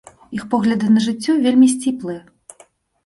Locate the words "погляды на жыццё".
0.53-1.35